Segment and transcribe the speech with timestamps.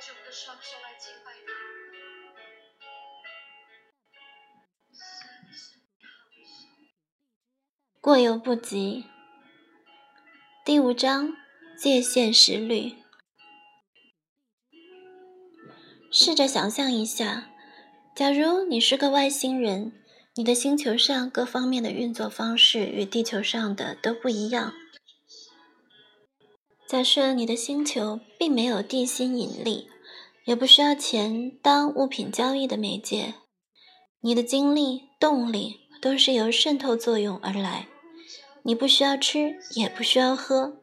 [0.00, 1.52] 起我们的双手来敬拜他。
[8.00, 9.04] 过犹不及。
[10.64, 11.36] 第五章
[11.78, 12.96] 界限时律。
[16.10, 17.50] 试着想象一下，
[18.14, 19.92] 假如你是个外星人，
[20.34, 24.72] 你的星球上各方面的运作方式与地球上的都不一样。
[26.86, 29.88] 假设你的星球并没有地心引力，
[30.44, 33.34] 也不需要钱当物品交易的媒介，
[34.20, 37.88] 你的精力、动力都是由渗透作用而来。
[38.64, 40.82] 你不需要吃，也不需要喝。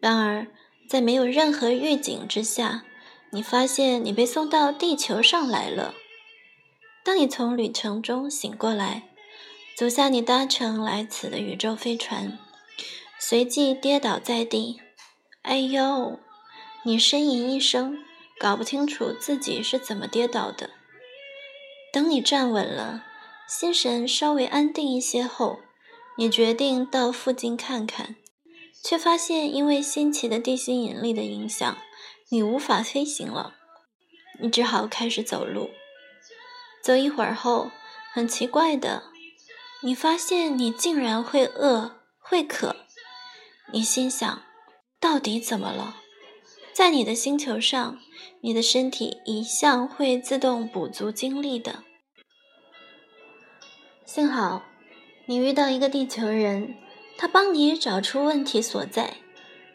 [0.00, 0.46] 然而，
[0.88, 2.84] 在没有任何预警之下，
[3.30, 5.94] 你发现你被送到地球上来了。
[7.02, 9.08] 当你从旅程中醒过来，
[9.76, 12.38] 走下你搭乘来此的宇宙飞船，
[13.18, 14.80] 随即跌倒在地。
[15.44, 16.18] 哎呦！
[16.84, 18.02] 你呻吟一声，
[18.38, 20.70] 搞不清楚自己是怎么跌倒的。
[21.92, 23.04] 等你站稳了，
[23.46, 25.60] 心神稍微安定一些后，
[26.16, 28.16] 你决定到附近看看，
[28.82, 31.76] 却发现因为新奇的地心引力的影响，
[32.30, 33.54] 你无法飞行了。
[34.40, 35.68] 你只好开始走路。
[36.82, 37.70] 走一会儿后，
[38.14, 39.04] 很奇怪的，
[39.82, 42.76] 你发现你竟然会饿、会渴。
[43.70, 44.42] 你心想。
[45.04, 45.96] 到底怎么了？
[46.72, 47.98] 在你的星球上，
[48.40, 51.84] 你的身体一向会自动补足精力的。
[54.06, 54.64] 幸好，
[55.26, 56.76] 你遇到一个地球人，
[57.18, 59.18] 他帮你找出问题所在，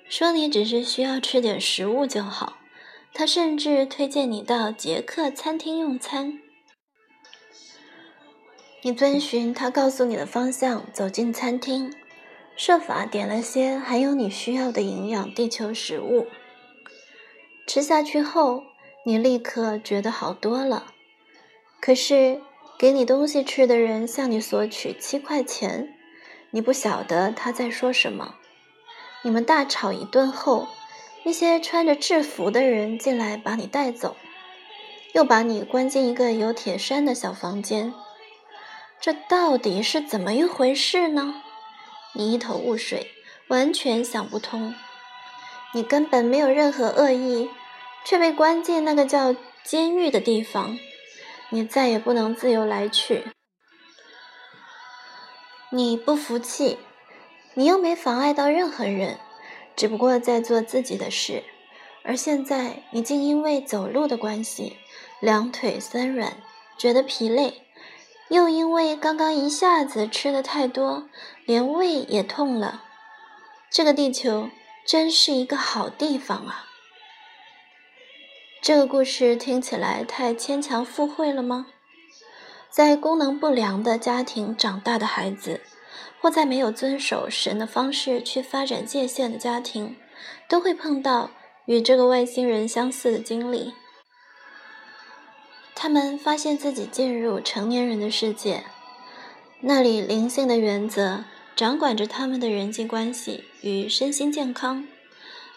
[0.09, 2.57] 说你只是需要吃点食物就好。
[3.13, 6.39] 他甚至推荐你到捷克餐厅用餐。
[8.81, 11.94] 你遵循他告诉你的方向走进餐厅。
[12.60, 16.28] 设法点了些含有你需要的营养地球食物，
[17.66, 18.66] 吃下去后，
[19.06, 20.88] 你立刻觉得好多了。
[21.80, 22.42] 可是，
[22.78, 25.96] 给你东西吃的人向你索取七块钱，
[26.52, 28.36] 你不晓得他在说什么。
[29.22, 30.68] 你们大吵一顿后，
[31.24, 34.18] 那些穿着制服的人进来把你带走，
[35.14, 37.94] 又把你关进一个有铁栅的小房间。
[39.00, 41.44] 这到底是怎么一回事呢？
[42.14, 43.12] 你一头雾水，
[43.47, 44.74] 完全想不通。
[45.74, 47.50] 你根本没有任何恶意，
[48.03, 50.78] 却被关进那个叫监狱的地方。
[51.50, 53.25] 你再也不能自由来去。
[55.72, 56.80] 你不服气，
[57.53, 59.19] 你又没妨碍到任何人，
[59.75, 61.44] 只不过在做自己的事。
[62.03, 64.78] 而现在，你竟因为走路的关系，
[65.19, 66.38] 两腿酸软，
[66.78, 67.62] 觉得疲累。
[68.30, 71.09] 又因为刚刚一下子吃的太多，
[71.50, 72.84] 连胃也痛了。
[73.72, 74.52] 这个地球
[74.86, 76.68] 真是一个好地方啊！
[78.62, 81.66] 这个故事听起来太牵强附会了吗？
[82.70, 85.62] 在功能不良的家庭长大的孩子，
[86.22, 89.98] 或在没有遵守神的方式去发展界限的家庭，
[90.48, 91.31] 都会碰到
[91.66, 93.74] 与这个外星人相似的经历。
[95.74, 98.66] 他们发现自己进入成年人的世界，
[99.62, 101.24] 那里灵性的原则
[101.59, 104.88] 掌管着他们的人际关系与身心健康，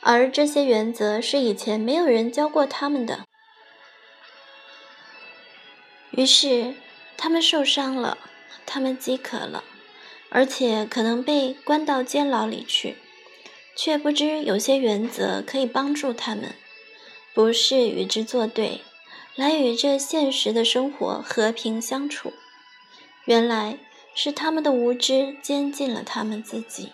[0.01, 3.21] 而这些原则是以前没有人教过他们的。
[6.11, 6.75] 于是，
[7.17, 8.19] 他们受伤了，
[8.67, 9.62] 他们饥渴了，
[10.29, 12.97] 而且可能被关到监牢里去，
[13.77, 16.57] 却不知有些原则可以帮助他们，
[17.33, 18.81] 不是与之作对。
[19.37, 22.33] 来与这现实的生活和平相处，
[23.25, 23.79] 原来
[24.15, 26.91] 是他们的无知监禁了他们自己。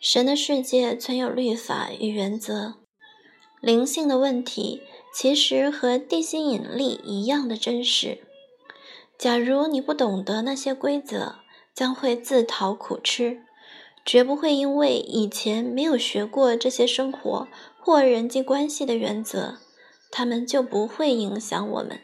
[0.00, 2.74] 神的世界存有律法与原则，
[3.60, 4.82] 灵性的问题
[5.12, 8.18] 其实和地心引力一样的真实。
[9.18, 11.36] 假如你不懂得那些规则，
[11.74, 13.42] 将会自讨苦吃，
[14.04, 17.48] 绝不会因为以前没有学过这些生活
[17.80, 19.58] 或人际关系的原则。
[20.10, 22.00] 他们就不会影响我们。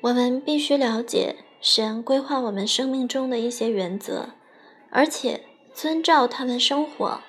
[0.00, 4.30] 我们必须了解神规划我们生命中的一些原则，
[4.90, 7.20] 而且遵照他们生活。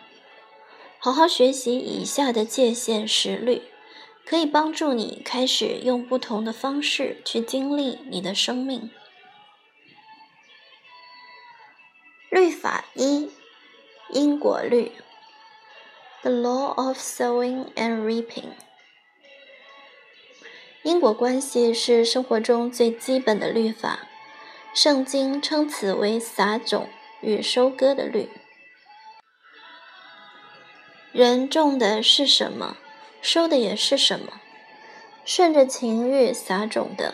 [0.99, 3.63] 好好学习以下的界限实律，
[4.25, 8.91] 可以帮助你开始用不同的方式去经历你的生命。
[12.29, 13.31] 律法一：
[14.11, 14.91] 因果律。
[16.21, 18.51] The law of sowing and reaping，
[20.89, 24.07] 因果关系是生活中最基本的律法。
[24.73, 26.89] 圣经称此为撒种
[27.21, 28.27] 与收割的律。
[31.11, 32.75] 人种的是什么，
[33.21, 34.41] 收的也是什么。
[35.23, 37.13] 顺着情欲撒种的，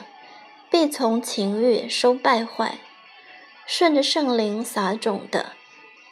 [0.70, 2.78] 必从情欲收败坏；
[3.68, 5.52] 顺着圣灵撒种的，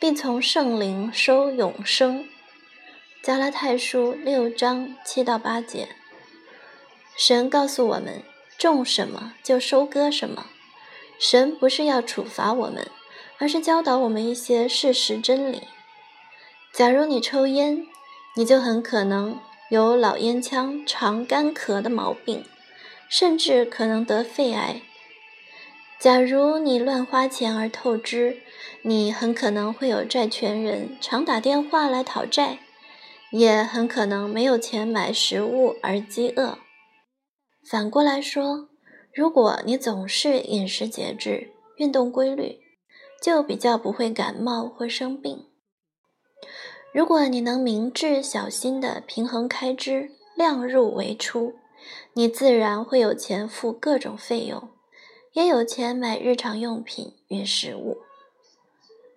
[0.02, 2.28] 必从圣灵收永生。
[3.22, 5.88] 加拉太书六章七到八节。
[7.16, 8.24] 神告诉我们，
[8.58, 10.48] 种什么就收割什么。
[11.20, 12.88] 神不是要处罚我们，
[13.38, 15.64] 而是教导我们一些事实真理。
[16.72, 17.86] 假如你抽烟，
[18.36, 19.40] 你就很可能。
[19.70, 22.46] 有老烟枪、肠干咳的毛病，
[23.10, 24.82] 甚至可能得肺癌。
[25.98, 28.38] 假如你乱花钱而透支，
[28.84, 32.60] 你很可能会有债权人常打电话来讨债，
[33.32, 36.60] 也很可能没有钱买食物而饥饿。
[37.66, 38.68] 反过来说，
[39.14, 42.60] 如果你总是饮食节制、运动规律，
[43.22, 45.46] 就比较不会感冒或生病。
[46.94, 51.54] 如果你能明智小心地平衡开支，量入为出，
[52.14, 54.70] 你自然会有钱付各种费用，
[55.32, 58.00] 也有钱买日常用品与食物。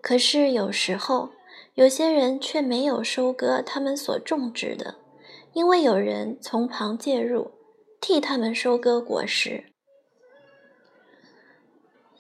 [0.00, 1.31] 可是有时候，
[1.75, 4.94] 有些人却没有收割他们所种植的，
[5.52, 7.50] 因为有人从旁介入，
[8.00, 9.64] 替他们收割果实。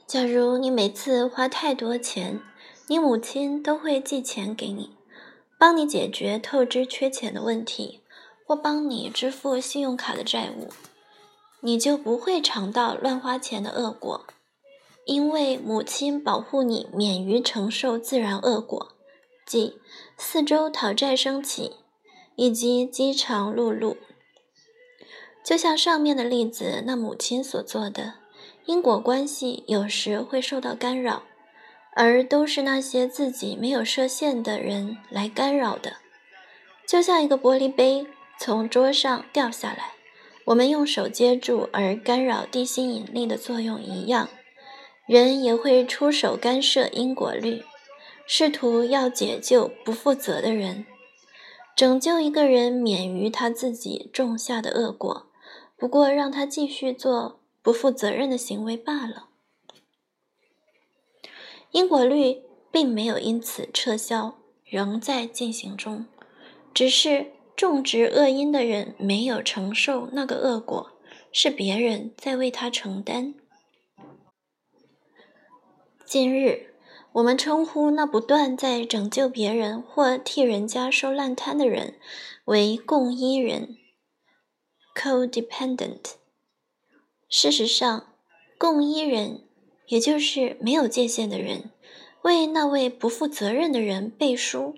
[0.06, 2.40] 假如你每次花太多钱，
[2.88, 4.96] 你母亲都会寄钱给你。
[5.58, 8.02] 帮你解决透支缺钱的问题，
[8.44, 10.68] 或帮你支付信用卡的债务，
[11.60, 14.26] 你就不会尝到乱花钱的恶果，
[15.06, 18.92] 因为母亲保护你免于承受自然恶果，
[19.46, 19.80] 即
[20.18, 21.76] 四周讨债升起，
[22.34, 23.96] 以及饥肠辘辘。
[25.46, 28.14] 就像上面的例子，那母亲所做的，
[28.64, 31.22] 因果关系有时会受到干扰。
[31.98, 35.98] 而都是那些自己没有设限的人来干扰的，
[36.86, 38.06] 就像一个玻璃杯
[38.38, 39.92] 从桌上掉下来，
[40.46, 44.28] 我们用手接住而干扰地心引力的作用一样，
[45.06, 47.62] 人也会出手干涉因果律，
[48.26, 50.84] 试图要解救不负责的人，
[51.74, 55.28] 拯救一个人免于他自己种下的恶果，
[55.76, 59.28] 不过让他继续做不负责任的行为罢了。
[61.70, 66.06] 因果律并没有因此撤销，仍在进行中，
[66.72, 70.92] 只是种植恶因的人没有承受那个恶果，
[71.30, 73.34] 是别人在为他承担。
[76.06, 76.74] 今日，
[77.12, 81.98] 我们称呼那不断在拯救别人或替人家收烂摊的人
[82.44, 83.76] 为共依人
[84.96, 86.14] （co-dependent）。
[87.28, 88.06] 事实上，
[88.56, 89.42] 共依人。
[89.88, 91.70] 也就是没有界限的人，
[92.22, 94.74] 为那位不负责任的人背书，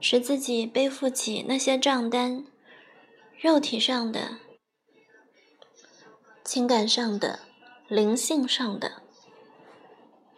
[0.00, 2.44] 使自己背负起那些账单，
[3.40, 4.38] 肉体上的、
[6.42, 7.38] 情感上的、
[7.86, 9.02] 灵性上的。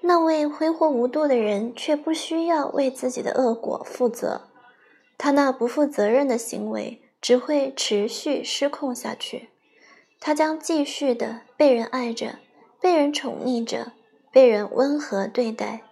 [0.02, 4.50] 那位挥霍无度的人却不需要为自己的恶果负责，
[5.16, 9.48] 他那不负责任的行为只会持续失控下去，
[10.20, 12.38] 他将继续的被人爱着。
[12.80, 13.94] 被人宠溺着，
[14.30, 15.82] 被人温和对待，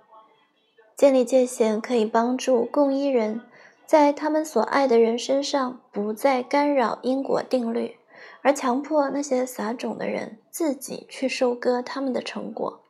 [0.97, 3.41] 建立界限可以帮助共依人
[3.85, 7.97] 在他们所爱的人身上不再干扰因果定律，
[8.43, 12.85] 而强迫那些撒种的人自己去收割他们的成果。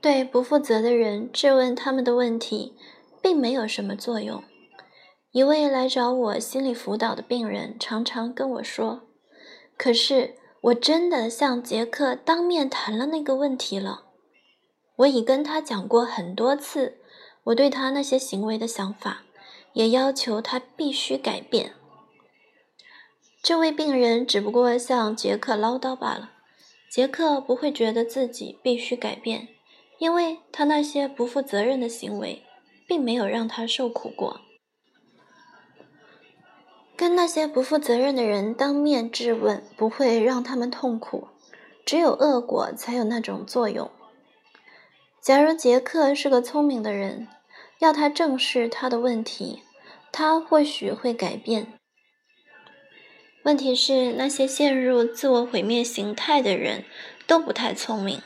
[0.00, 2.74] 对不负责的人质问他们的问题，
[3.20, 4.42] 并没有什么作用。
[5.32, 9.02] 一位来找我心理辅导的病人常常跟我说
[9.76, 14.02] ：“可是。”我真的向杰克当面谈了那个问题了。
[14.96, 16.98] 我已跟他讲过很多次
[17.44, 19.22] 我对他那些行为的想法，
[19.72, 21.72] 也要求他必须改变。
[23.42, 26.32] 这位病人只不过向杰克唠叨罢了。
[26.90, 29.48] 杰克不会觉得自己必须改变，
[29.96, 32.42] 因为他那些不负责任的行为，
[32.86, 34.42] 并没有让他受苦过。
[37.00, 41.28] 跟那些不负责任的人当面质问，不会让他们痛苦，
[41.86, 43.90] 只有恶果才有那种作用。
[45.18, 47.26] 假如杰克是个聪明的人，
[47.78, 49.62] 要他正视他的问题，
[50.12, 51.72] 他或许会改变。
[53.44, 56.84] 问题是，那些陷入自我毁灭形态的人
[57.26, 58.20] 都不太聪明，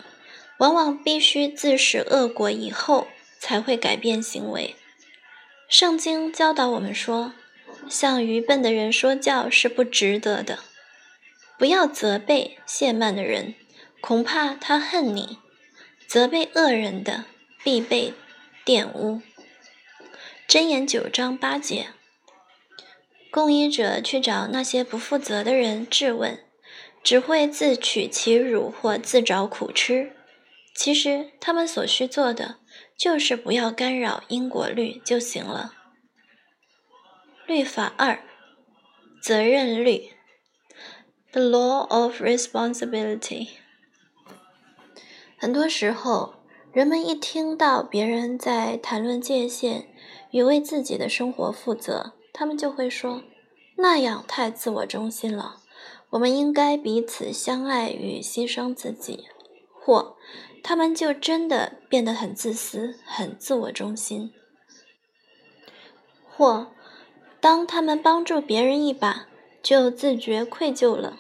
[0.59, 3.07] 往往必须自食恶果以后
[3.38, 4.75] 才会改变行为。
[5.69, 7.35] 圣经教导我们说。
[7.88, 10.60] 向愚笨的人说教是不值得的。
[11.58, 13.54] 不要责备懈慢的人，
[14.00, 15.38] 恐怕他恨你；
[16.06, 17.24] 责备恶人的，
[17.62, 18.12] 必被
[18.64, 19.22] 玷污。
[20.48, 21.88] 箴言九章八节。
[23.30, 26.38] 供医者去找那些不负责的人质问，
[27.02, 30.12] 只会自取其辱或自找苦吃。
[30.74, 32.58] 其实他们所需做的，
[32.96, 35.72] 就是不要干扰因果律就行了。
[37.46, 38.20] 律法二，
[39.20, 40.12] 责任律
[41.30, 43.48] ，The Law of Responsibility。
[45.36, 46.36] 很多时候，
[46.72, 49.88] 人们一听到别人在谈论界限
[50.30, 53.22] 与为自己的生活负责，他们就会说
[53.76, 55.56] ：“那样太自我中心了。
[56.10, 59.26] 我们应该彼此相爱与牺牲自己。”
[59.78, 60.16] 或
[60.62, 64.30] 他们就真的变得很自私、很自我中心；
[66.26, 66.74] 或
[67.44, 69.26] 当他们帮助别人一把，
[69.62, 71.18] 就自觉愧疚了。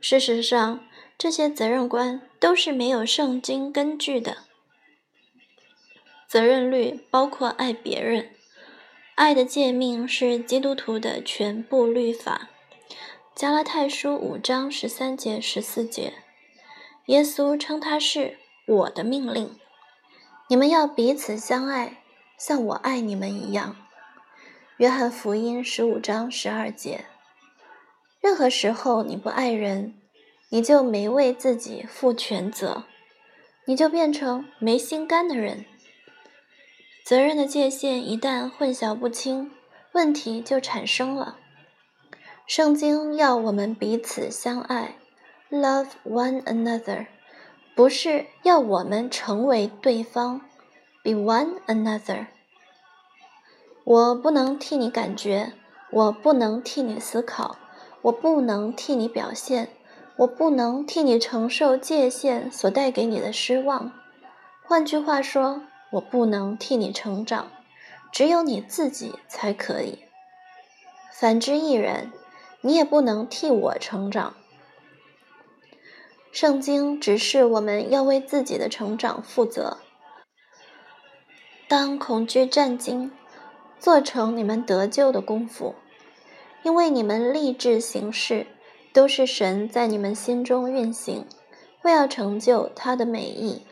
[0.00, 0.82] 事实上，
[1.18, 4.38] 这些责任观都是没有圣经根据的。
[6.26, 8.30] 责任律包括爱别人，
[9.14, 12.48] 爱的诫命是基督徒的全部律法。
[13.34, 16.14] 加拉太书五章十三节、十四节。
[17.08, 19.54] 耶稣称他是我的命令，
[20.48, 22.02] 你们要彼此相爱，
[22.38, 23.76] 像我爱你们一样。
[24.82, 27.04] 约翰福音十五章十二节。
[28.20, 29.94] 任何时候你不爱人，
[30.48, 32.82] 你就没为自己负全责，
[33.64, 35.66] 你就变成没心肝的人。
[37.04, 39.52] 责任的界限一旦混淆不清，
[39.92, 41.38] 问题就产生了。
[42.44, 44.96] 圣经要我们彼此相爱。
[45.48, 47.06] Love one another，
[47.76, 50.40] 不是要我们成为对方
[51.04, 52.26] ，be one another。
[53.84, 55.52] 我不能替你感觉，
[55.90, 57.56] 我不能替你思考，
[58.02, 59.70] 我不能替你表现，
[60.18, 63.92] 我不能替你承受界限所带给你的失望。
[64.64, 65.62] 换句话说，
[65.92, 67.50] 我不能替你成长，
[68.12, 69.98] 只有你自己才可以。
[71.12, 72.12] 反之亦然，
[72.60, 74.34] 你也不能替我成长。
[76.30, 79.78] 圣经指示我们要为自己的成长负责。
[81.68, 83.10] 当恐惧战惊，
[83.82, 85.74] 做成你们得救的功夫，
[86.62, 88.46] 因为你们立志行事，
[88.92, 91.26] 都是神在你们心中运行，
[91.82, 93.62] 为要成就他的美意。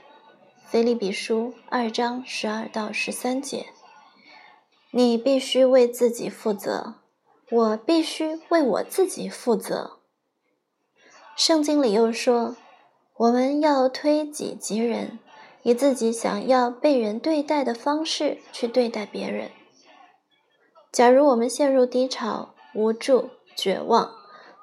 [0.66, 3.66] 腓利比书二章十二到十三节。
[4.90, 6.96] 你必须为自己负责，
[7.48, 10.00] 我必须为我自己负责。
[11.36, 12.56] 圣经里又说
[13.16, 15.20] ：“我们要推己及人，
[15.62, 19.52] 以自己想要被人对待的方式去对待别人。”
[20.92, 24.12] 假如我们陷入低潮、无助、绝望，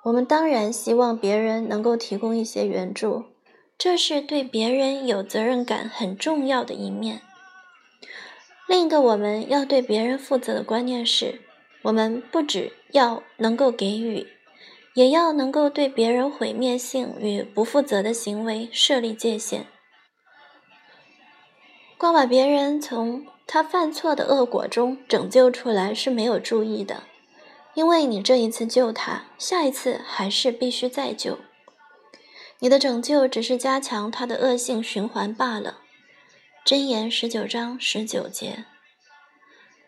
[0.04, 3.24] 我们当然希望别人能够提供一些援助，
[3.78, 7.22] 这是对别人有责任感很重要的一面。
[8.68, 11.42] 另一个我们要对别人负责的观念是：
[11.84, 14.28] 我们不只要能够给予。
[14.94, 19.68] 也要能够对别人毁灭性与不负责的行为设立界限。
[21.98, 27.04] 光把别人从他犯错的恶果中拯救出来是没有注意的，
[27.74, 31.40] 因为你这一次救他，下一次还是必须再救。
[32.60, 35.80] 你的拯救只是加强他的恶性循环罢了。
[36.66, 38.66] 箴言十九章十九节，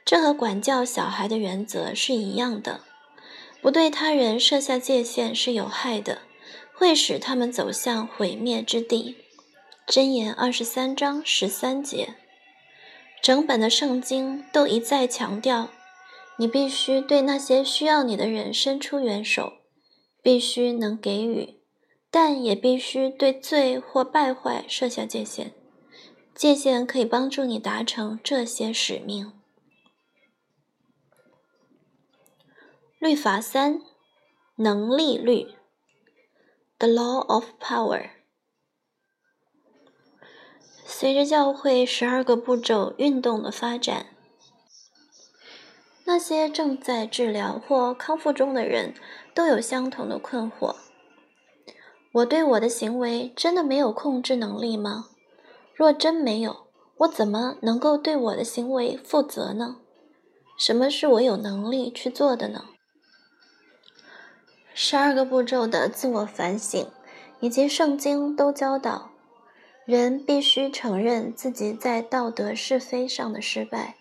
[0.06, 2.82] 这和管教小孩的原则是一样的。
[3.62, 6.20] 不对他人设下界限是有害的，
[6.74, 9.18] 会使他们走向毁灭之地。
[9.89, 12.13] 箴言二十三章十三节，
[13.24, 15.69] 整本的圣经都一再强调，
[16.38, 19.53] 你必须对那些需要你的人伸出援手，
[20.22, 21.60] 必须能给予，
[22.12, 25.55] 但也必须对罪或败坏设下界限。
[26.36, 29.34] 界限可以帮助你达成这些使命。
[33.00, 33.81] 律法三，
[34.58, 35.55] 能力律
[36.77, 38.18] ，The Law of Power。
[40.91, 44.08] 随着教会十二个步骤运动的发展，
[46.03, 48.96] 那些正在治疗或康复中的人
[49.36, 50.75] 都有相同的困惑：
[52.13, 55.05] 我对我的行为真的没有控制能力吗？
[55.75, 56.65] 若真没有，
[56.98, 59.75] 我怎么能够对我的行为负责呢？
[60.58, 62.65] 什么是我有能力去做的呢？
[64.74, 66.88] 十二个步骤的自我反省，
[67.39, 69.12] 以及圣经都教导，
[69.89, 73.96] 人必须承认自己在道德是非上的失败。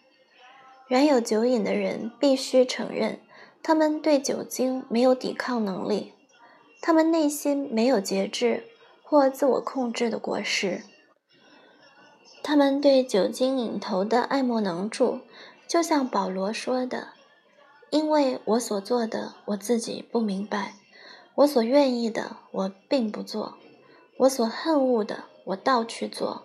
[0.87, 3.21] 染有酒瘾的人必须承认，
[3.63, 6.13] 他们对酒精没有抵抗能力，
[6.83, 8.65] 他们内心没有节制
[9.03, 10.83] 或自我控制的果实。
[12.43, 15.21] 他们对酒精瘾头的爱莫能助，
[15.67, 17.15] 就像保罗说的
[17.89, 20.75] ：“因为我所做的，我自己不明白；
[21.37, 23.55] 我所愿意的，我并不做；
[24.19, 26.43] 我所恨恶的，我倒去做；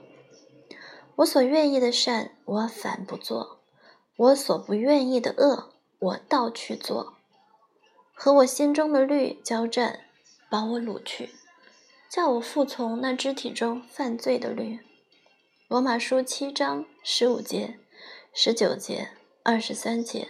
[1.16, 3.58] 我所愿意的善，我反不做；
[4.16, 7.14] 我所不愿意的恶，我倒去做。
[8.14, 10.02] 和我心中的律交战，
[10.50, 11.32] 把我掳去，
[12.10, 14.80] 叫我服从那肢体中犯罪的律。”
[15.68, 17.80] 罗马书七章十五节。
[18.36, 19.10] 十九节、
[19.44, 20.30] 二十三节，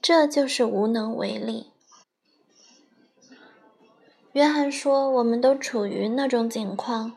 [0.00, 1.72] 这就是无能为力。
[4.32, 7.12] 约翰说：“我们都处于那种境况。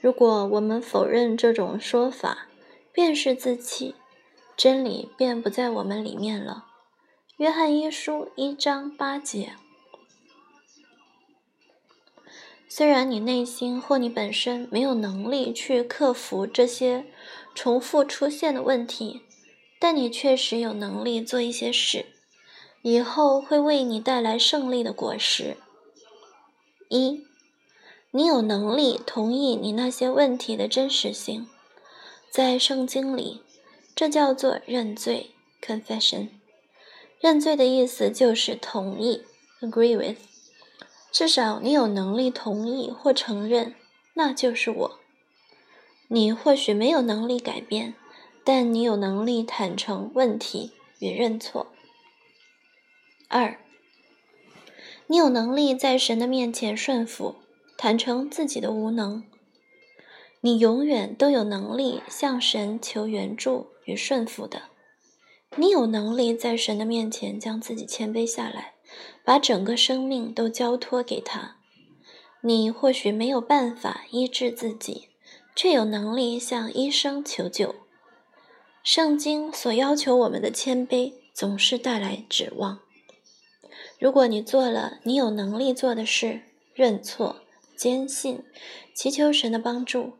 [0.00, 2.48] 如果我们否认这种说法，
[2.92, 3.94] 便是自欺，
[4.56, 6.66] 真理便不在我们里面了。”
[7.38, 9.52] 约翰一书一章八节。
[12.68, 17.06] 虽然你内心或你本身没有能力去克服这些。
[17.52, 19.22] 重复出现的问题，
[19.80, 22.06] 但你确实有能力做一些事，
[22.82, 25.56] 以后会为你带来胜利的果实。
[26.90, 27.24] 一，
[28.10, 31.46] 你有能力同意你那些问题的真实性，
[32.28, 33.42] 在圣经里，
[33.94, 35.30] 这叫做认罪
[35.62, 36.30] （confession）。
[37.20, 39.22] 认罪的意思就是同意
[39.60, 40.18] （agree with），
[41.12, 43.76] 至少你有能力同意或承认，
[44.14, 44.98] 那就是我。
[46.08, 47.94] 你或许没有能力改变，
[48.42, 51.68] 但你有能力坦诚问题与认错。
[53.28, 53.60] 二，
[55.10, 57.34] 你有能力在神的面前顺服，
[57.76, 59.24] 坦诚自己的无能。
[60.40, 64.62] 你永远都有能力向神求援助与顺服的。
[65.56, 68.74] 你有能力在神的面前将自己谦卑下来，
[69.24, 71.56] 把整个生命都交托给他。
[72.42, 75.08] 你或许没有办法医治自己。
[75.56, 77.74] 却有能力向医生求救。
[78.82, 82.78] 圣经所要求我们的谦卑，总是带来指望。
[84.00, 86.40] 如果你做了你有能力做的事，
[86.74, 87.36] 认错、
[87.76, 88.42] 坚信、
[88.94, 90.14] 祈求神的帮助，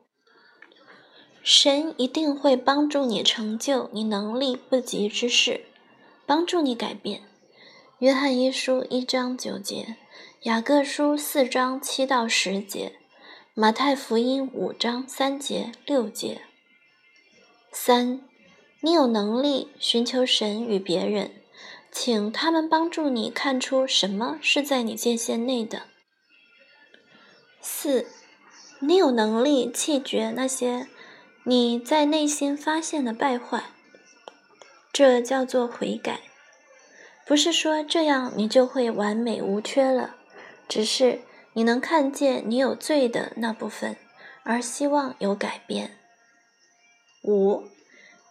[1.43, 5.64] 神一定会帮助你成就你能力不及之事，
[6.27, 7.23] 帮助你改变。
[8.01, 9.97] 约翰一书一章九节，
[10.43, 12.93] 雅各书四章七到十节。
[13.55, 16.43] 马太福音五章三节六节。
[17.73, 18.21] 三，
[18.83, 21.39] 你有能力寻求神与别人，
[21.92, 25.83] 请他们帮助你看出什么是在你界限内的。
[27.61, 28.07] 四，
[28.81, 30.88] 你有能力弃绝那些
[31.44, 33.64] 你在内心发现的败坏，
[34.92, 36.20] 这叫做悔改。
[37.26, 40.16] 不是说这样你就会完美无缺了，
[40.68, 41.22] 只是。
[41.53, 43.96] 你能看见你有罪的那部分，
[44.44, 45.98] 而希望有改变。
[47.24, 47.64] 五，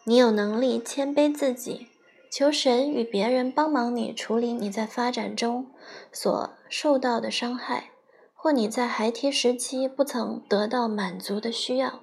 [0.05, 1.89] 你有能力谦卑自己，
[2.31, 5.67] 求神与别人帮忙你处理你在发展中
[6.11, 7.89] 所受到的伤害，
[8.35, 12.01] 或你在孩提时期不曾得到满足的需要。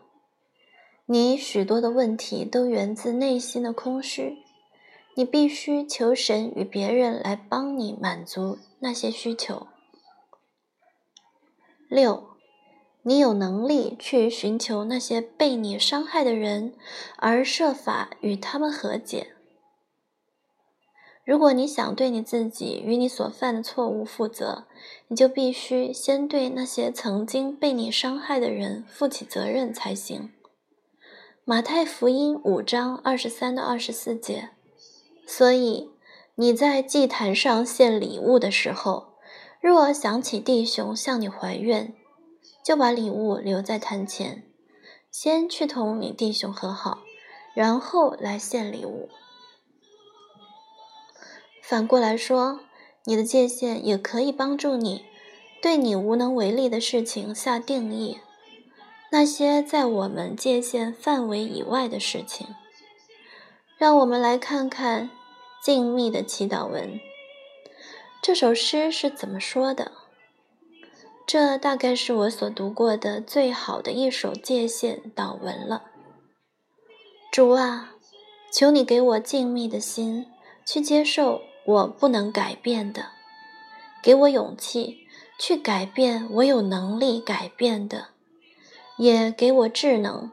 [1.06, 4.38] 你许多的问题都源自内心的空虚，
[5.14, 9.68] 你必须求神与别人来帮你满足那些需求。
[11.88, 12.30] 六，
[13.02, 16.74] 你有能力去寻求那些被你伤害的人，
[17.18, 19.35] 而设法与他们和解。
[21.26, 24.64] 如果你想对你自己与你所犯的错误负责，
[25.08, 30.30] 你就必须先对那些曾经被你伤害的人负起责任才行。
[31.44, 34.50] 马太福音五章二十三到二十四节。
[35.26, 35.90] 所以
[36.36, 39.16] 你在祭坛上献礼物的时候。
[39.58, 41.92] 若想起弟兄向你怀怨，
[42.64, 44.44] 就把礼物留在坛前，
[45.10, 47.00] 先去同你弟兄和好，
[47.52, 49.08] 然后来献礼物。
[51.68, 52.60] 反过来说，
[53.04, 55.04] 你的界限也可以帮助你
[55.60, 58.20] 对你无能为力的事情下定义，
[59.10, 62.54] 那些在我们界限范围以外的事情。
[63.76, 65.10] 让我们来看看
[65.60, 67.00] 静谧的祈祷文。
[68.22, 69.90] 这首诗是怎么说的？
[71.26, 75.82] 这大概是我所读过的最好的一首界限祷文了。
[77.32, 77.96] 主啊，
[78.52, 80.26] 求你给我静谧的心，
[80.64, 83.02] 去接受我不能改变的；
[84.02, 85.06] 给我勇气
[85.38, 88.08] 去改变我有能力改变的；
[88.96, 90.30] 也给我智能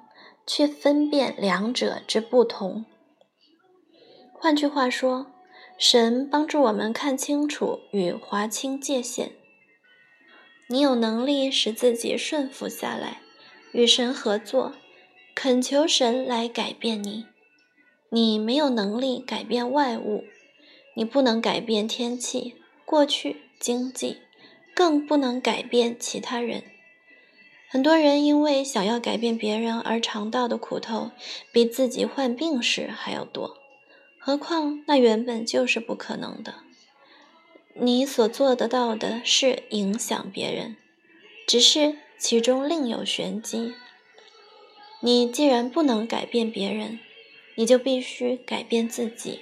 [0.47, 2.85] 去分辨两者之不同。
[4.33, 5.27] 换句话说。
[5.75, 9.31] 神帮助我们看清楚与划清界限。
[10.69, 13.21] 你有能力使自己顺服下来，
[13.73, 14.73] 与神合作，
[15.33, 17.25] 恳求神来改变你。
[18.11, 20.23] 你没有能力改变外物，
[20.95, 24.17] 你不能改变天气、过去、经济，
[24.75, 26.63] 更不能改变其他人。
[27.69, 31.11] 很多人因为想要改变别人而尝到的苦头，
[31.51, 33.57] 比自己患病时还要多。
[34.19, 36.55] 何况那原本就是不可能的。
[37.73, 40.77] 你所做得到的是影响别人，
[41.47, 43.73] 只是其中另有玄机。
[44.99, 46.99] 你既然不能改变别人，
[47.55, 49.39] 你就必须改变自己，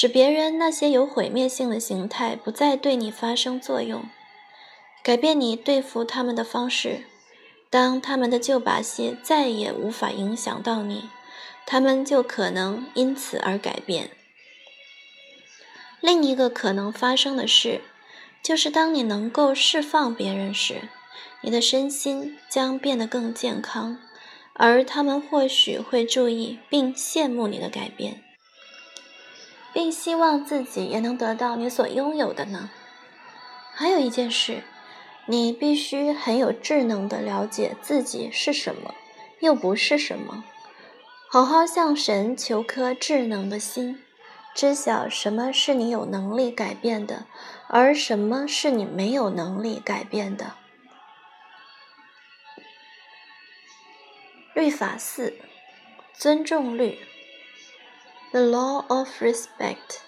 [0.00, 4.08] 使别人那些有毁灭性的形态不再对你发生作用，
[5.02, 7.02] 改变你对付他们的方式。
[7.68, 11.10] 当他们的旧把戏再也无法影响到你，
[11.66, 14.10] 他们就可能因此而改变。
[16.00, 17.80] 另一个可能发生的事，
[18.40, 20.82] 就是当你能够释放别人时，
[21.40, 23.98] 你的身心将变得更健康，
[24.52, 28.22] 而他们或许会注意并羡慕你的改变，
[29.78, 32.68] 并希望自己也能得到你所拥有的呢。
[33.72, 34.64] 还有一件事。
[35.26, 38.94] 你必须很有智能的了解自己是什么，
[39.40, 40.42] 又不是什么。
[41.30, 44.02] 好好向神求颗智能的心，
[44.54, 47.26] 知晓什么是你有能力改变的，
[47.68, 50.54] 而什么是你没有能力改变的。
[54.54, 55.34] 律法四：
[56.14, 56.98] 尊重律。
[58.30, 60.00] The law of respect。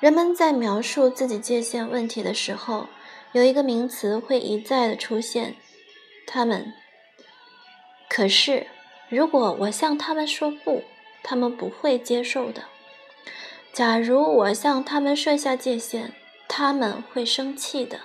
[0.00, 2.88] 人们在描述自己界限问题的时候。
[3.32, 5.56] 有一个名词会一再的出现，
[6.26, 6.74] 他们。
[8.10, 8.66] 可是，
[9.08, 10.84] 如果我向他们说不，
[11.22, 12.64] 他们不会接受的。
[13.72, 16.12] 假如我向他们设下界限，
[16.46, 18.00] 他们会生气的。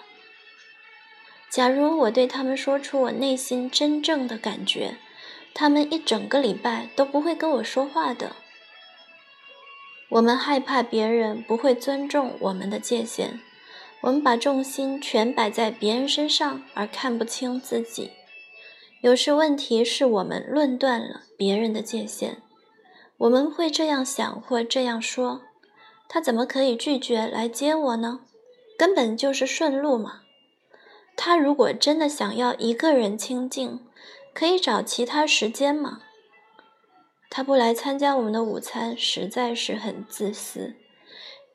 [1.50, 4.96] 假如我对他们说出我内心真正的感觉，
[5.60, 8.34] 他们一整个礼拜都不会跟我说话的。
[10.10, 13.40] 我们害怕别人不会尊重我们的界限。
[14.02, 18.12] 我们把重心全摆在别人身上，而看不清自己。
[19.02, 22.38] 有时问题是我们论断了别人的界限。
[23.18, 25.42] 我们会这样想或这样说：
[26.08, 28.20] 他怎么可以拒绝来接我呢？
[28.78, 30.22] 根本就是顺路嘛。
[31.16, 33.80] 他如果真的想要一个人清静，
[34.38, 36.04] 可以找其他时间吗。
[37.28, 40.76] 他不来参加我们的午餐，实在是很自私。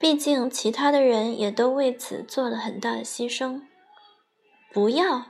[0.00, 3.62] 毕竟，其他的人也都为此做了很大的牺牲。
[4.72, 5.26] 不要，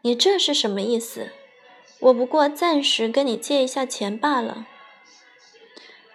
[0.00, 1.28] 你这是什么意思？
[2.00, 4.66] 我不过暂时跟你借一下钱罢了。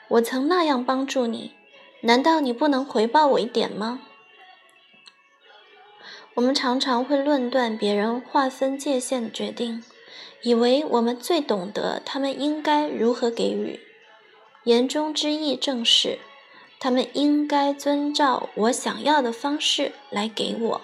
[0.07, 1.53] 我曾那样帮助你，
[2.01, 4.01] 难道你不能回报我一点吗？
[6.33, 9.83] 我们常常会论断别人划分界限的决定，
[10.43, 13.79] 以为我们最懂得他们应该如何给予。
[14.65, 16.19] 言中之意正是。
[16.79, 20.81] 他们应该遵照我想要的方式来给我。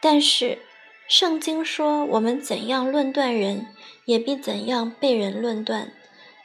[0.00, 0.60] 但是，
[1.08, 3.66] 圣经说我们怎样论断人，
[4.04, 5.90] 也必怎样被人论断。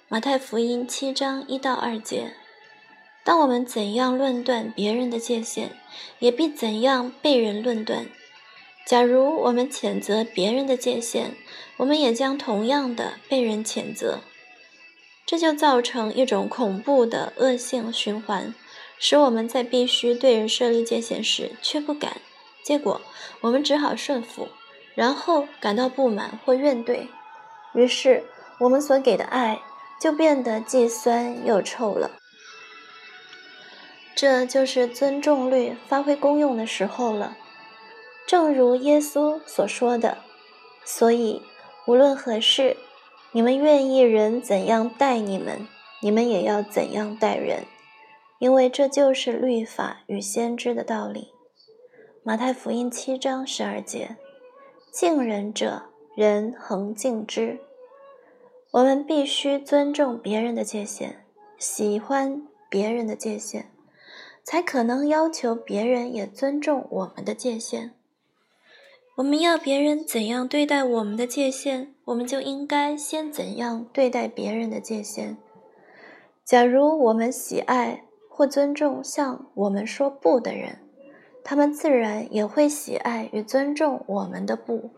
[0.08, 2.34] 马太福音七章一到二节。
[3.24, 5.78] 当我们怎样论断别人的界限，
[6.17, 8.08] 也必怎样被人论断。
[8.86, 11.32] 假如我们谴责别人的界限，
[11.78, 14.19] 我们也将同样的被人谴责。
[15.26, 18.54] 这就造成一种恐怖的恶性循环，
[19.00, 22.17] 使我们在必须对人设立界限时却不敢，
[22.63, 23.02] 结果
[23.41, 24.50] 我们只好顺服，
[24.93, 27.08] 然后感到不满或怨怼，
[27.74, 28.24] 于是
[28.60, 29.60] 我们所给的爱
[30.00, 32.12] 就变得既酸又臭了。
[34.15, 37.36] 这就是尊重律发挥功用的时候了，
[38.28, 40.20] 正如耶稣所说的，
[40.84, 41.42] 所以
[41.88, 42.78] 无论何事。
[43.32, 45.68] 你们愿意人怎样待你们，
[46.02, 47.66] 你们也要怎样待人，
[48.40, 51.34] 因为这就是律法与先知的道理。
[52.24, 54.16] 马太福音七章十二节：
[54.90, 57.60] 敬人者，人恒敬之。
[58.72, 61.26] 我们必须尊重别人的界限，
[61.58, 63.66] 喜欢别人的界限，
[64.46, 67.94] 才可能要求别人也尊重我们的界限。
[69.15, 75.38] 我们要别人怎样对待我们的界限，我们就应该先怎样对待别人的界限。
[76.43, 80.80] 假如我们喜爱或尊重向我们说不的人，
[81.45, 84.91] 他们自然也会喜爱与尊重我们的不。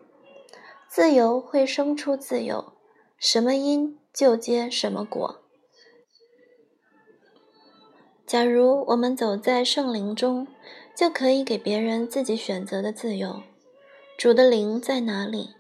[0.89, 2.73] 自由会生出自由，
[3.19, 5.41] 什么因就结什么果。
[8.25, 10.47] 假如我们走在圣灵中，
[10.95, 13.43] 就可以给别人自己选择的自由。
[14.17, 15.51] 主的灵在哪里，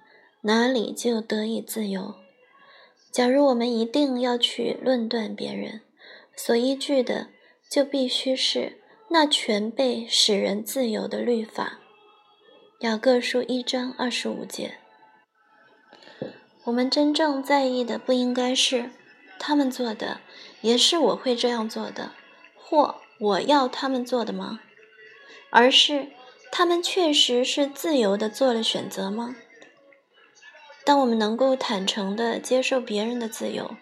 [0.41, 2.15] 哪里就得以自由。
[3.11, 5.81] 假如我们一定要去论断别人，
[6.35, 7.27] 所依据的
[7.69, 11.79] 就必须是那全被使人自由的律法。
[12.79, 14.79] 雅各书一章二十五节。
[16.63, 18.89] 我们真正在意的不应该是
[19.37, 20.21] 他们做的，
[20.61, 22.13] 也是我会这样做的，
[22.55, 24.61] 或我要他们做的吗？
[25.51, 26.07] 而是
[26.51, 29.35] 他们确实是自由的做了选择吗？
[30.83, 33.75] 当我们能够坦诚的接受别人的自由，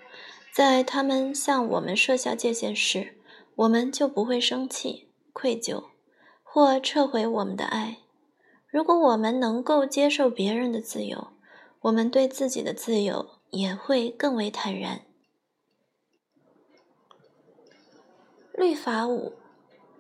[0.52, 3.18] 在他们向我们设下界限时，
[3.56, 5.86] 我们就不会生气、愧疚，
[6.44, 8.00] 或撤回我们的爱。
[8.68, 11.30] 如果我们能够接受别人的自由，
[11.82, 15.02] 我们对自己的自由也会更为坦然。
[18.54, 19.34] 律法五：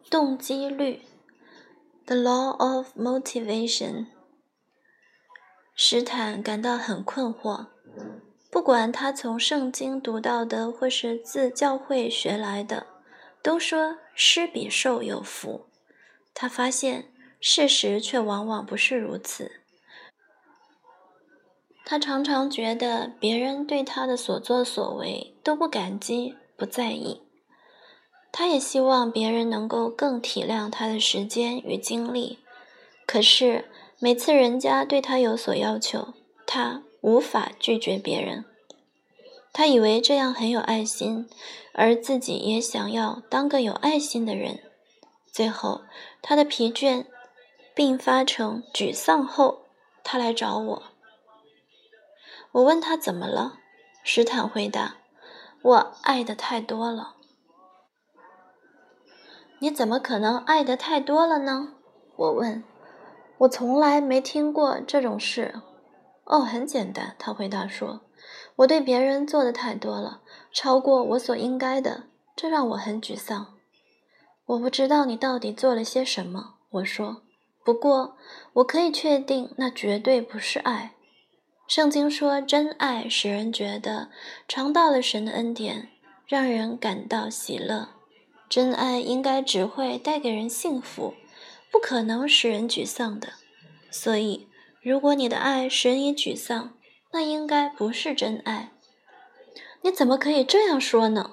[0.10, 1.01] 动机律
[2.05, 4.05] （The Law of Motivation）。
[5.75, 7.65] 史坦感到很困惑，
[8.49, 12.87] 不管他从圣经读到的，或是自教会学来的，
[13.41, 15.65] 都说施比受有福。
[16.33, 19.51] 他发现事实却往往不是如此。
[21.83, 27.24] 他常常觉得别人对他的所作所为都不感激、不在意。
[28.38, 32.39] 他也希望别人能够更体谅他的时间与精力，
[33.08, 33.71] 可是。
[33.98, 36.10] 每次人家对他有所要求，
[36.45, 38.43] 他无法拒绝别人。
[39.54, 41.30] 他以为这样很有爱心，
[41.71, 44.60] 而自己也想要当个有爱心的人。
[45.32, 45.84] 最后，
[46.21, 47.06] 他的疲倦
[47.74, 49.62] 并发成沮丧后，
[50.04, 50.84] 他来找我。
[52.52, 53.60] 我问他怎么了，
[54.04, 54.98] 史坦回答
[55.63, 57.14] ：“我爱的太多了。”
[59.65, 61.69] 你怎么可能爱的太多了呢？
[62.17, 62.63] 我问。
[63.39, 65.56] 我从来没听过这种事。
[66.25, 68.01] 哦，很简单，他回答说
[68.58, 70.21] ：“我对别人做的太多了，
[70.54, 72.04] 超过我所应该的，
[72.36, 73.56] 这让我很沮丧。
[74.45, 77.23] 我不知道你到底做了些什么。”我说
[77.65, 78.17] ：“不过
[78.54, 80.93] 我可以确定，那绝对不是爱。
[81.67, 84.10] 圣经说，真爱使人觉得
[84.47, 85.89] 尝到了神的恩典，
[86.28, 87.94] 让人感到喜乐。
[88.49, 91.13] 真爱应该只会带给人幸福。”
[91.71, 93.34] 不可能使人沮丧的，
[93.91, 94.47] 所以，
[94.81, 96.73] 如果你的爱使你沮丧，
[97.12, 98.71] 那应该不是真爱。
[99.81, 101.31] 你怎么可以这样说呢？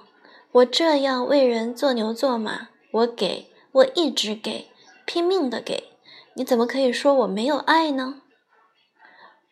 [0.50, 4.66] 我这样为人做牛做马，我给，我一直给，
[5.06, 5.92] 拼命的给，
[6.34, 8.22] 你怎么可以说我没有爱呢？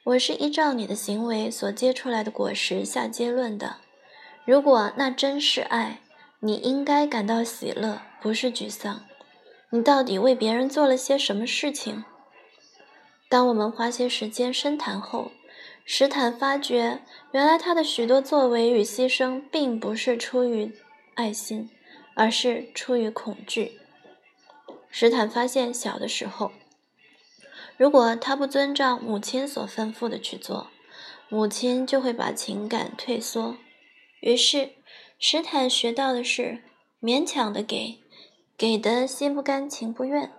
[0.07, 3.77] 我是依照你的行为所结出来的果实下结论的。
[4.45, 6.01] 如果那真是爱，
[6.43, 9.05] 你应该感到喜乐，不是沮丧。
[9.69, 12.05] 你到底为别人做了些什么事情？
[13.29, 15.33] 当我们花些时间深谈后，
[15.85, 20.73] 史坦发觉，原来他的许多作为与牺牲，并不是出于
[21.15, 21.69] 爱心，
[22.15, 23.79] 而是出于恐惧。
[24.91, 26.53] 史坦发现，小的时候，
[27.77, 30.69] 如果他不遵照母亲所吩咐的去做，
[31.29, 33.57] 母亲就会把情感退缩。
[34.21, 34.71] 于是，
[35.23, 36.63] 史坦学到的是
[36.99, 37.99] 勉强的给。
[38.57, 40.33] 给的心不甘情不愿，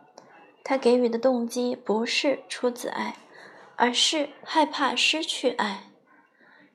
[0.64, 3.16] 他给予的动机不是出自爱，
[3.76, 5.84] 而是害怕失去爱。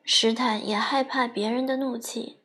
[0.04, 2.38] 史坦也害怕别人的怒气。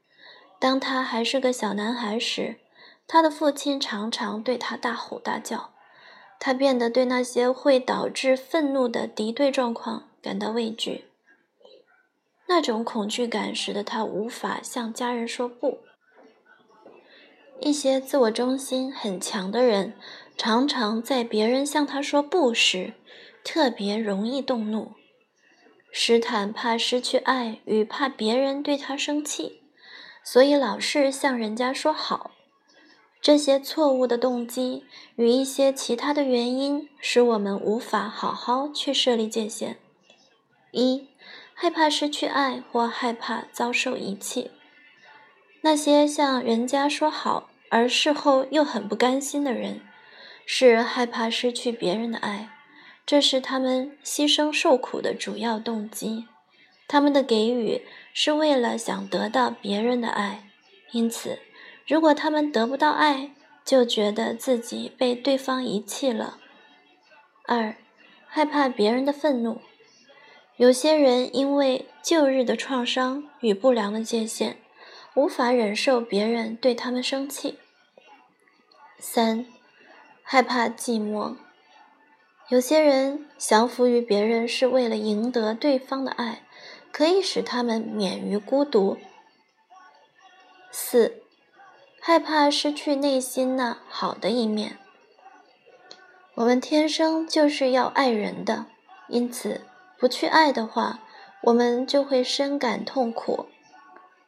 [0.60, 2.60] 当他还是个小男孩时，
[3.08, 5.74] 他的父亲常常对他大吼大叫，
[6.39, 11.11] 他变得对那些会导致愤怒的敌对状况感到畏惧。
[12.52, 15.80] 那种恐惧感使得他无法向家人说不。
[17.62, 19.94] 一些自我中心很强的人，
[20.36, 22.94] 常常在别人向他说不时，
[23.42, 24.92] 特别容易动怒。
[25.94, 29.62] 史坦怕失去爱与怕别人对他生气，
[30.22, 32.32] 所以老是向人家说好。
[33.22, 34.84] 这些错误的动机
[35.16, 39.78] 与一些其他的原因，使我们无法好好去设立界限：
[40.72, 41.08] 一、
[41.62, 44.50] 害怕失去爱或害怕遭受遗弃。
[45.62, 47.52] 那些向人家说好。
[47.69, 49.82] 而事后又很不甘心的人，
[50.43, 52.50] 是害怕失去别人的爱，
[53.06, 56.26] 这是他们牺牲受苦的主要动机。
[56.88, 60.50] 他们的给予是为了想得到别人的爱，
[60.91, 61.38] 因此，
[61.88, 63.32] 如果他们得不到爱，
[63.63, 66.39] 就觉得自己被对方遗弃了。
[67.45, 67.78] 二，
[68.28, 69.62] 害怕别人的愤怒。
[70.62, 74.58] 有些人因为旧日的创伤与不良的界限。
[75.15, 77.58] 无法忍受别人对他们生气。
[79.00, 79.47] 三，
[80.21, 81.36] 害怕寂寞。
[82.50, 86.43] 有些人降服于别人是为了赢得对方的爱，
[86.91, 89.00] 可以使他们免于孤独。
[90.69, 91.24] 四，
[92.00, 94.78] 害怕失去内心那好的一面。
[96.36, 98.67] 我们天生就是要爱人的，
[99.10, 99.62] 因此
[100.02, 101.00] 不去爱的话，
[101.44, 103.50] 我们就会深感痛苦。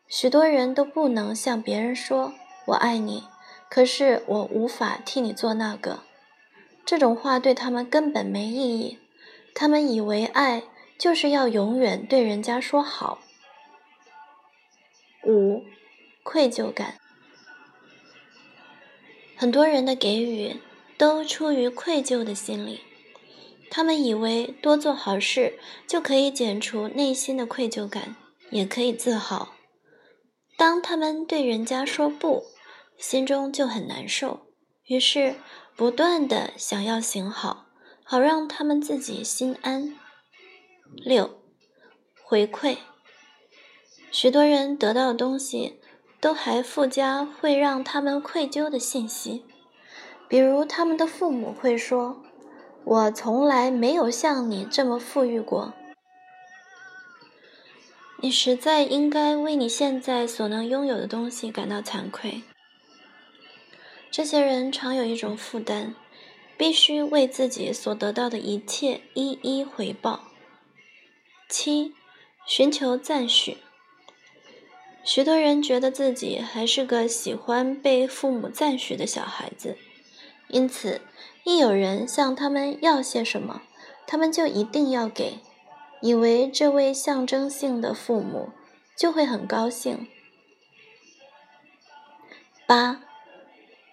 [0.08, 2.36] 许多人都不能向别人说
[2.68, 3.24] “我爱你”，
[3.68, 6.04] 可是我无法替你做那个。
[6.86, 9.00] 这种话对他们根本没意义。
[9.56, 10.62] 他们以为爱
[11.00, 13.18] 就是要永远对人家说好。
[15.26, 15.64] 五，
[16.22, 17.00] 愧疚感。
[19.36, 20.62] 很多人的给予
[21.00, 22.82] 都出于愧疚的心理，
[23.76, 25.58] 他们以为多做好事
[25.88, 28.16] 就可以减除内心的愧疚感，
[28.52, 29.56] 也可以自豪。
[30.56, 32.44] 当他们对人家说不，
[33.00, 34.42] 心中就很难受，
[34.86, 35.38] 于是
[35.76, 37.66] 不断的想要行好。
[38.04, 39.96] 好让他们自己心安。
[41.04, 41.40] 六，
[42.24, 42.78] 回馈。
[44.12, 45.80] 许多人得到的东西，
[46.20, 49.46] 都还附加会让他们愧疚的信息，
[50.28, 52.22] 比如他们的父母会说
[52.86, 55.74] ：“我从来没有像你这么富裕过。”
[58.22, 62.44] 你实在应该为你现在所能拥有的东西感到惭愧。
[64.10, 65.96] 这些人常有一种负担。
[66.56, 70.24] 必须为自己所得到的一切一一回报。
[71.50, 71.94] 七，
[72.46, 73.58] 寻求赞许。
[75.04, 79.78] 许多人觉得自己还是个喜欢被父母赞许的小孩子，
[80.48, 81.02] 因此，
[81.46, 83.62] 一有人向他们要些什么，
[84.08, 85.40] 他们就一定要给，
[86.02, 88.50] 以为这位象征性的父母
[88.98, 90.08] 就会很高兴。
[92.66, 93.02] 八，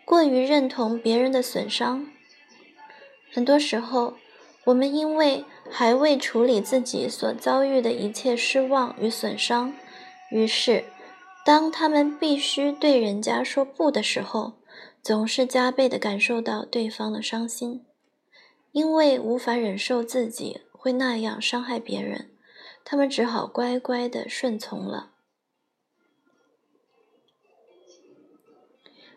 [0.05, 2.07] 过于认同别人的损伤。
[3.33, 4.15] 很多时候，
[4.67, 9.73] 我们因为还未处理自己所遭遇的一切失望与损伤，
[10.31, 10.85] 于是，
[11.45, 14.53] 当他们必须对人家说不的时候，
[15.03, 17.87] 总是加倍的感受到对方的伤心。
[18.73, 22.31] 因为无法忍受自己会那样伤害别人，
[22.85, 25.11] 他们只好乖乖的顺从了。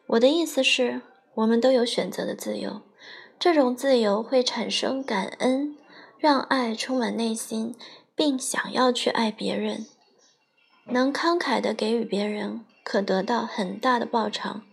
[0.08, 1.02] 我的意思是，
[1.36, 2.82] 我们都有选择的自由。
[3.40, 5.78] 这种自由会产生感恩，
[6.18, 7.76] 让爱充满内心，
[8.16, 9.86] 并想要去爱别人。
[10.88, 14.66] 能慷慨地给予别人，可得到很大的报偿。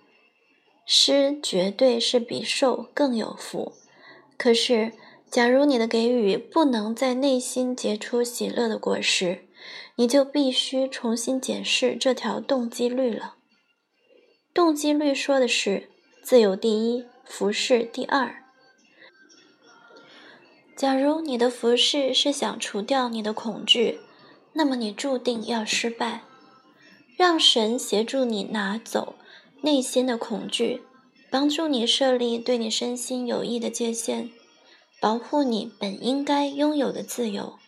[0.93, 3.75] 施绝对是比受更有福。
[4.37, 4.93] 可是，
[5.31, 9.45] 假如你的给予不能在内心结出喜乐的果实，
[9.95, 13.37] 你就必须重新检视这条动机律了。
[14.53, 15.91] 动机律说的是：
[16.25, 18.43] 自由第一，服饰第二。
[20.75, 24.01] 假如你的服饰是想除掉你的恐惧，
[24.55, 26.23] 那么你注定要失败。
[27.17, 29.15] 让神协助你拿走
[29.63, 30.83] 内心的恐惧，
[31.31, 34.31] 帮助你设立对你身心有益的界限，
[35.01, 37.60] 保护你本应该拥有的自由。